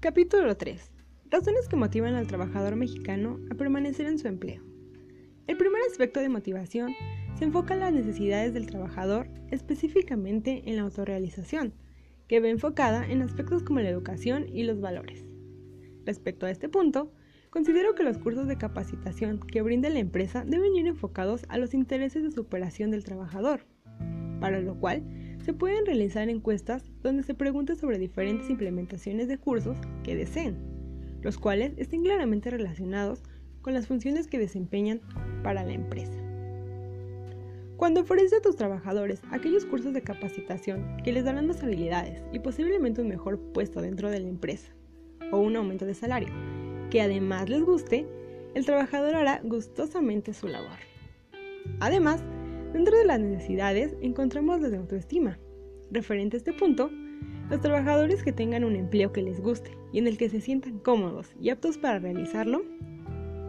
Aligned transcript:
Capítulo 0.00 0.56
3. 0.56 0.92
Razones 1.28 1.66
que 1.66 1.74
motivan 1.74 2.14
al 2.14 2.28
trabajador 2.28 2.76
mexicano 2.76 3.40
a 3.50 3.56
permanecer 3.56 4.06
en 4.06 4.20
su 4.20 4.28
empleo. 4.28 4.62
El 5.48 5.56
primer 5.56 5.82
aspecto 5.90 6.20
de 6.20 6.28
motivación 6.28 6.94
se 7.36 7.46
enfoca 7.46 7.74
en 7.74 7.80
las 7.80 7.92
necesidades 7.92 8.54
del 8.54 8.66
trabajador, 8.66 9.26
específicamente 9.50 10.62
en 10.66 10.76
la 10.76 10.82
autorrealización, 10.82 11.74
que 12.28 12.38
va 12.38 12.46
enfocada 12.46 13.10
en 13.10 13.22
aspectos 13.22 13.64
como 13.64 13.80
la 13.80 13.88
educación 13.88 14.46
y 14.54 14.62
los 14.62 14.80
valores. 14.80 15.24
Respecto 16.06 16.46
a 16.46 16.52
este 16.52 16.68
punto, 16.68 17.12
considero 17.50 17.96
que 17.96 18.04
los 18.04 18.18
cursos 18.18 18.46
de 18.46 18.56
capacitación 18.56 19.40
que 19.40 19.62
brinda 19.62 19.88
la 19.88 19.98
empresa 19.98 20.44
deben 20.46 20.76
ir 20.76 20.86
enfocados 20.86 21.44
a 21.48 21.58
los 21.58 21.74
intereses 21.74 22.22
de 22.22 22.30
superación 22.30 22.92
del 22.92 23.02
trabajador, 23.02 23.66
para 24.38 24.60
lo 24.60 24.78
cual 24.78 25.02
se 25.48 25.54
pueden 25.54 25.86
realizar 25.86 26.28
encuestas 26.28 26.90
donde 27.02 27.22
se 27.22 27.32
pregunte 27.32 27.74
sobre 27.74 27.96
diferentes 27.96 28.50
implementaciones 28.50 29.28
de 29.28 29.38
cursos 29.38 29.78
que 30.04 30.14
deseen, 30.14 30.58
los 31.22 31.38
cuales 31.38 31.72
estén 31.78 32.02
claramente 32.02 32.50
relacionados 32.50 33.22
con 33.62 33.72
las 33.72 33.86
funciones 33.86 34.26
que 34.26 34.38
desempeñan 34.38 35.00
para 35.42 35.64
la 35.64 35.72
empresa. 35.72 36.12
Cuando 37.78 38.02
ofreces 38.02 38.34
a 38.34 38.42
tus 38.42 38.56
trabajadores 38.56 39.22
aquellos 39.30 39.64
cursos 39.64 39.94
de 39.94 40.02
capacitación 40.02 40.98
que 41.02 41.12
les 41.12 41.24
darán 41.24 41.46
más 41.46 41.62
habilidades 41.62 42.22
y 42.30 42.40
posiblemente 42.40 43.00
un 43.00 43.08
mejor 43.08 43.40
puesto 43.54 43.80
dentro 43.80 44.10
de 44.10 44.20
la 44.20 44.28
empresa, 44.28 44.70
o 45.32 45.38
un 45.38 45.56
aumento 45.56 45.86
de 45.86 45.94
salario, 45.94 46.28
que 46.90 47.00
además 47.00 47.48
les 47.48 47.62
guste, 47.62 48.06
el 48.52 48.66
trabajador 48.66 49.14
hará 49.14 49.40
gustosamente 49.42 50.34
su 50.34 50.46
labor. 50.46 50.76
Además, 51.80 52.22
dentro 52.72 52.96
de 52.96 53.04
las 53.04 53.20
necesidades 53.20 53.94
encontramos 54.00 54.60
las 54.60 54.70
de 54.70 54.78
autoestima. 54.78 55.38
Referente 55.90 56.36
a 56.36 56.38
este 56.38 56.52
punto, 56.52 56.90
los 57.50 57.60
trabajadores 57.60 58.22
que 58.22 58.32
tengan 58.32 58.64
un 58.64 58.76
empleo 58.76 59.12
que 59.12 59.22
les 59.22 59.40
guste 59.40 59.70
y 59.92 59.98
en 59.98 60.06
el 60.06 60.18
que 60.18 60.28
se 60.28 60.40
sientan 60.40 60.78
cómodos 60.78 61.32
y 61.40 61.50
aptos 61.50 61.78
para 61.78 61.98
realizarlo, 61.98 62.62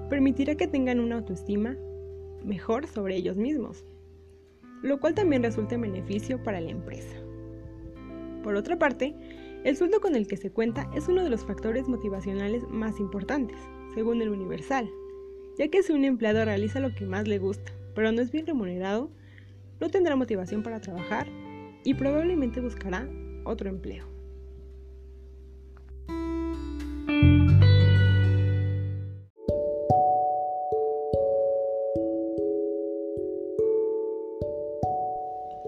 permitirá 0.09 0.56
que 0.56 0.67
tengan 0.67 1.00
una 1.00 1.17
autoestima 1.17 1.76
mejor 2.44 2.88
sobre 2.88 3.17
ellos 3.17 3.36
mismos 3.36 3.86
lo 4.81 5.00
cual 5.00 5.14
también 5.14 5.44
resulta 5.44 5.76
en 5.76 5.81
beneficio 5.81 6.42
para 6.44 6.61
la 6.61 6.72
empresa. 6.72 7.16
Por 8.44 8.56
otra 8.56 8.80
parte, 8.80 9.16
el 9.64 9.76
sueldo 9.76 10.00
con 10.00 10.16
el 10.16 10.28
que 10.28 10.38
se 10.38 10.52
cuenta 10.52 10.89
es 10.95 11.08
uno 11.08 11.23
de 11.23 11.30
los 11.30 11.44
factores 11.44 11.88
motivacionales 11.88 12.64
más 12.70 13.00
importantes, 13.00 13.58
según 13.94 14.22
el 14.22 14.30
Universal, 14.30 14.89
ya 15.58 15.67
que 15.67 15.83
si 15.83 15.92
un 15.92 16.06
empleado 16.06 16.45
realiza 16.45 16.80
lo 16.80 16.94
que 16.95 17.06
más 17.06 17.28
le 17.28 17.39
gusta, 17.39 17.73
pero 17.94 18.12
no 18.12 18.22
es 18.22 18.32
bien 18.32 18.48
remunerado, 18.48 19.09
no 19.80 19.90
tendrá 19.90 20.16
motivación 20.16 20.64
para 20.64 20.82
trabajar 20.82 21.28
y 21.84 21.94
probablemente 21.94 22.62
buscará 22.62 23.08
otro 23.45 23.70
empleo. 23.70 24.06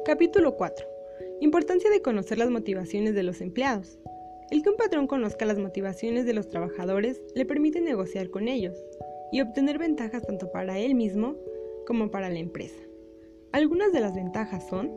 Capítulo 0.03 0.57
4. 0.57 0.87
Importancia 1.39 1.89
de 1.89 2.01
conocer 2.01 2.37
las 2.37 2.49
motivaciones 2.49 3.15
de 3.15 3.23
los 3.23 3.39
empleados. 3.39 3.97
El 4.49 4.61
que 4.61 4.69
un 4.69 4.75
patrón 4.75 5.07
conozca 5.07 5.45
las 5.45 5.57
motivaciones 5.57 6.25
de 6.25 6.33
los 6.33 6.49
trabajadores 6.49 7.21
le 7.33 7.45
permite 7.45 7.79
negociar 7.79 8.29
con 8.29 8.49
ellos 8.49 8.75
y 9.31 9.39
obtener 9.39 9.77
ventajas 9.77 10.23
tanto 10.23 10.51
para 10.51 10.77
él 10.79 10.95
mismo 10.95 11.37
como 11.85 12.11
para 12.11 12.29
la 12.29 12.39
empresa. 12.39 12.81
Algunas 13.51 13.91
de 13.91 13.99
las 13.99 14.15
ventajas 14.15 14.67
son 14.67 14.91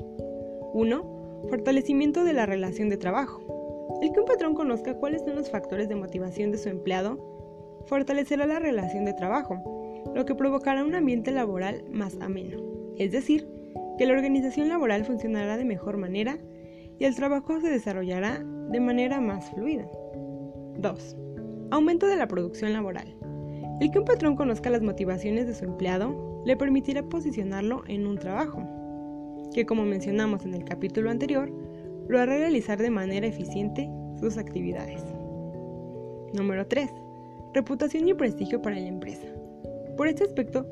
1. 0.74 1.46
Fortalecimiento 1.50 2.24
de 2.24 2.32
la 2.32 2.46
relación 2.46 2.88
de 2.88 2.96
trabajo. 2.96 3.98
El 4.02 4.12
que 4.12 4.20
un 4.20 4.26
patrón 4.26 4.54
conozca 4.54 4.94
cuáles 4.94 5.22
son 5.22 5.34
los 5.34 5.50
factores 5.50 5.88
de 5.88 5.96
motivación 5.96 6.50
de 6.50 6.58
su 6.58 6.68
empleado 6.68 7.34
fortalecerá 7.86 8.46
la 8.46 8.58
relación 8.58 9.04
de 9.04 9.12
trabajo, 9.12 9.62
lo 10.14 10.24
que 10.24 10.34
provocará 10.34 10.84
un 10.84 10.94
ambiente 10.94 11.32
laboral 11.32 11.84
más 11.90 12.16
ameno, 12.20 12.62
es 12.96 13.12
decir, 13.12 13.48
que 13.98 14.06
la 14.06 14.14
organización 14.14 14.68
laboral 14.68 15.04
funcionará 15.04 15.56
de 15.56 15.64
mejor 15.64 15.96
manera 15.96 16.38
y 16.98 17.04
el 17.04 17.14
trabajo 17.14 17.60
se 17.60 17.70
desarrollará 17.70 18.44
de 18.70 18.80
manera 18.80 19.20
más 19.20 19.50
fluida. 19.50 19.88
2. 20.78 21.16
Aumento 21.70 22.06
de 22.06 22.16
la 22.16 22.26
producción 22.26 22.72
laboral. 22.72 23.16
El 23.80 23.90
que 23.90 23.98
un 23.98 24.04
patrón 24.04 24.36
conozca 24.36 24.70
las 24.70 24.82
motivaciones 24.82 25.46
de 25.46 25.54
su 25.54 25.64
empleado 25.64 26.33
le 26.44 26.56
permitirá 26.56 27.02
posicionarlo 27.02 27.84
en 27.86 28.06
un 28.06 28.18
trabajo, 28.18 28.62
que 29.54 29.64
como 29.64 29.84
mencionamos 29.84 30.44
en 30.44 30.54
el 30.54 30.64
capítulo 30.64 31.10
anterior, 31.10 31.50
lo 32.08 32.18
hará 32.18 32.36
realizar 32.36 32.78
de 32.78 32.90
manera 32.90 33.26
eficiente 33.26 33.88
sus 34.20 34.36
actividades. 34.36 35.02
Número 36.34 36.66
3. 36.66 36.90
Reputación 37.54 38.08
y 38.08 38.14
prestigio 38.14 38.60
para 38.60 38.76
la 38.76 38.88
empresa. 38.88 39.26
Por 39.96 40.08
este 40.08 40.24
aspecto, 40.24 40.66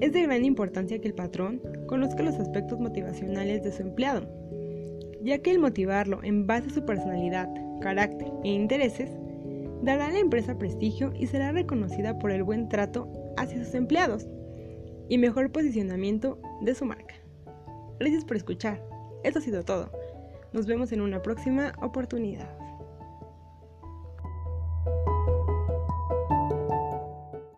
es 0.00 0.12
de 0.12 0.22
gran 0.22 0.44
importancia 0.44 0.98
que 0.98 1.08
el 1.08 1.14
patrón 1.14 1.60
conozca 1.86 2.22
los 2.22 2.34
aspectos 2.36 2.80
motivacionales 2.80 3.62
de 3.62 3.72
su 3.72 3.82
empleado, 3.82 4.26
ya 5.22 5.38
que 5.38 5.50
el 5.50 5.58
motivarlo 5.58 6.20
en 6.24 6.46
base 6.46 6.68
a 6.68 6.74
su 6.74 6.84
personalidad, 6.84 7.48
carácter 7.80 8.28
e 8.42 8.48
intereses 8.48 9.10
dará 9.82 10.06
a 10.06 10.12
la 10.12 10.18
empresa 10.18 10.58
prestigio 10.58 11.12
y 11.18 11.26
será 11.26 11.52
reconocida 11.52 12.18
por 12.18 12.30
el 12.30 12.42
buen 12.42 12.68
trato 12.68 13.08
hacia 13.36 13.62
sus 13.62 13.74
empleados 13.74 14.26
y 15.08 15.18
mejor 15.18 15.52
posicionamiento 15.52 16.38
de 16.62 16.74
su 16.74 16.84
marca. 16.84 17.14
Gracias 17.98 18.24
por 18.24 18.36
escuchar. 18.36 18.82
Esto 19.22 19.38
ha 19.38 19.42
sido 19.42 19.64
todo. 19.64 19.90
Nos 20.52 20.66
vemos 20.66 20.92
en 20.92 21.00
una 21.00 21.22
próxima 21.22 21.72
oportunidad. 21.80 22.63